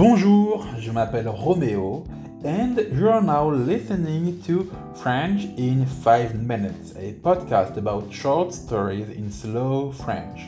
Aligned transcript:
Bonjour, 0.00 0.64
je 0.78 0.90
m'appelle 0.90 1.28
Romeo 1.28 2.04
and 2.42 2.80
you 2.90 3.10
are 3.10 3.20
now 3.20 3.50
listening 3.50 4.40
to 4.40 4.72
French 4.94 5.44
in 5.58 5.84
5 5.84 6.36
minutes, 6.36 6.94
a 6.96 7.12
podcast 7.22 7.76
about 7.76 8.10
short 8.10 8.54
stories 8.54 9.10
in 9.10 9.30
slow 9.30 9.92
French. 9.92 10.40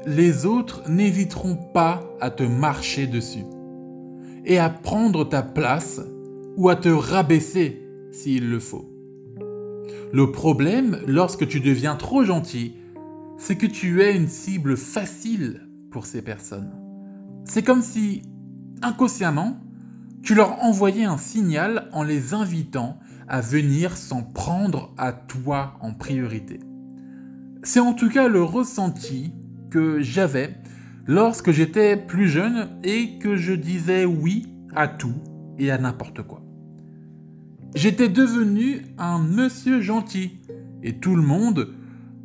les 0.07 0.47
autres 0.47 0.89
n'hésiteront 0.89 1.57
pas 1.57 2.03
à 2.21 2.31
te 2.31 2.43
marcher 2.43 3.07
dessus 3.07 3.45
et 4.45 4.59
à 4.59 4.71
prendre 4.71 5.29
ta 5.29 5.43
place 5.43 6.01
ou 6.57 6.69
à 6.69 6.77
te 6.77 6.89
rabaisser 6.89 7.83
s'il 8.13 8.49
le 8.49 8.61
faut. 8.61 8.89
Le 10.13 10.33
problème, 10.33 10.99
lorsque 11.07 11.47
tu 11.47 11.61
deviens 11.61 11.97
trop 11.97 12.25
gentil, 12.25 12.77
c'est 13.37 13.57
que 13.57 13.67
tu 13.67 14.03
es 14.03 14.17
une 14.17 14.29
cible 14.29 14.77
facile 14.77 15.69
pour 15.91 16.07
ces 16.07 16.23
personnes. 16.23 16.73
C'est 17.45 17.63
comme 17.63 17.83
si, 17.83 18.23
inconsciemment, 18.83 19.59
tu 20.23 20.35
leur 20.35 20.63
envoyais 20.65 21.05
un 21.05 21.19
signal 21.19 21.89
en 21.93 22.03
les 22.03 22.35
invitant 22.35 22.99
venir 23.41 23.97
s'en 23.97 24.23
prendre 24.23 24.93
à 24.97 25.13
toi 25.13 25.75
en 25.81 25.93
priorité. 25.93 26.61
C'est 27.63 27.81
en 27.81 27.93
tout 27.93 28.09
cas 28.09 28.29
le 28.29 28.43
ressenti 28.43 29.33
que 29.71 30.01
j'avais 30.01 30.55
lorsque 31.07 31.51
j'étais 31.51 31.97
plus 31.97 32.29
jeune 32.29 32.69
et 32.83 33.19
que 33.19 33.37
je 33.37 33.53
disais 33.53 34.05
oui 34.05 34.47
à 34.75 34.89
tout 34.89 35.15
et 35.59 35.71
à 35.71 35.79
n'importe 35.79 36.23
quoi. 36.23 36.43
J'étais 37.75 38.09
devenu 38.09 38.83
un 38.97 39.19
monsieur 39.19 39.81
gentil 39.81 40.41
et 40.83 40.95
tout 40.95 41.17
le 41.17 41.23
monde 41.23 41.75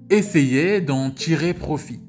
essayait 0.10 0.82
d'en 0.82 1.12
tirer 1.12 1.54
profit. 1.54 2.00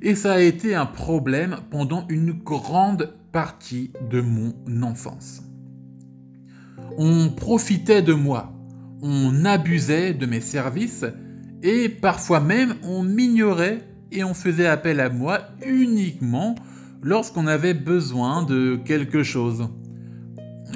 Et 0.00 0.16
ça 0.16 0.32
a 0.32 0.40
été 0.40 0.74
un 0.74 0.86
problème 0.86 1.58
pendant 1.70 2.06
une 2.08 2.32
grande 2.32 3.14
partie 3.30 3.92
de 4.10 4.20
mon 4.20 4.54
enfance. 4.82 5.42
On 6.98 7.30
profitait 7.30 8.02
de 8.02 8.12
moi, 8.12 8.52
on 9.02 9.44
abusait 9.44 10.14
de 10.14 10.26
mes 10.26 10.40
services 10.40 11.04
et 11.62 11.88
parfois 11.88 12.40
même 12.40 12.74
on 12.82 13.02
m'ignorait 13.02 13.80
et 14.10 14.24
on 14.24 14.34
faisait 14.34 14.66
appel 14.66 15.00
à 15.00 15.08
moi 15.08 15.40
uniquement 15.66 16.54
lorsqu'on 17.02 17.46
avait 17.46 17.74
besoin 17.74 18.44
de 18.44 18.78
quelque 18.84 19.22
chose. 19.22 19.68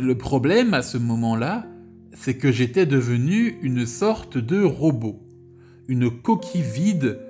Le 0.01 0.17
problème 0.17 0.75
à 0.75 0.83
ce 0.83 0.99
moment-là, 0.99 1.67
c'est 2.13 2.37
que 2.37 2.51
j'étais 2.51 2.87
devenu 2.87 3.59
une 3.63 3.87
sorte 3.87 4.39
de 4.39 4.63
robot, 4.63 5.23
une 5.89 6.11
coquille 6.11 6.63
vide 6.63 7.21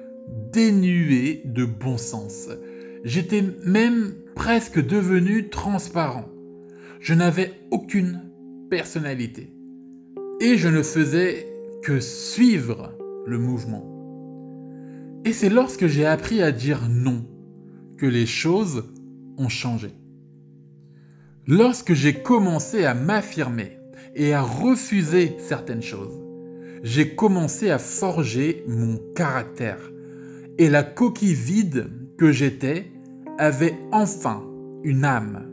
dénuée 0.52 1.42
de 1.44 1.64
bon 1.64 1.98
sens. 1.98 2.48
J'étais 3.04 3.44
même 3.64 4.14
presque 4.34 4.84
devenu 4.84 5.48
transparent. 5.48 6.26
Je 7.00 7.14
n'avais 7.14 7.52
aucune 7.70 8.22
personnalité. 8.68 9.52
Et 10.40 10.56
je 10.56 10.68
ne 10.68 10.82
faisais 10.82 11.46
que 11.82 12.00
suivre 12.00 12.92
le 13.26 13.38
mouvement. 13.38 13.92
Et 15.24 15.32
c'est 15.32 15.48
lorsque 15.48 15.86
j'ai 15.86 16.06
appris 16.06 16.42
à 16.42 16.52
dire 16.52 16.88
non 16.88 17.24
que 17.96 18.06
les 18.06 18.26
choses 18.26 18.84
ont 19.38 19.48
changé. 19.48 19.90
Lorsque 21.46 21.94
j'ai 21.94 22.14
commencé 22.14 22.84
à 22.84 22.94
m'affirmer 22.94 23.78
et 24.14 24.34
à 24.34 24.42
refuser 24.42 25.36
certaines 25.38 25.82
choses, 25.82 26.22
j'ai 26.82 27.14
commencé 27.14 27.70
à 27.70 27.78
forger 27.78 28.64
mon 28.66 28.98
caractère. 29.14 29.78
Et 30.58 30.68
la 30.68 30.82
coquille 30.82 31.34
vide 31.34 31.90
que 32.18 32.32
j'étais 32.32 32.92
avait 33.38 33.74
enfin 33.92 34.44
une 34.84 35.04
âme. 35.04 35.50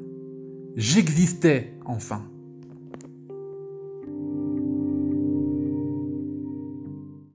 J'existais 0.76 1.74
enfin. 1.86 2.33